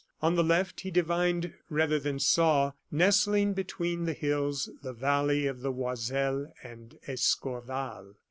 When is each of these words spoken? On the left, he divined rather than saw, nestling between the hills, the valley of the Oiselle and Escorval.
On 0.19 0.33
the 0.33 0.43
left, 0.43 0.81
he 0.81 0.89
divined 0.89 1.53
rather 1.69 1.99
than 1.99 2.17
saw, 2.17 2.71
nestling 2.89 3.53
between 3.53 4.05
the 4.05 4.13
hills, 4.13 4.67
the 4.81 4.93
valley 4.93 5.45
of 5.45 5.61
the 5.61 5.71
Oiselle 5.71 6.51
and 6.63 6.97
Escorval. 7.07 8.15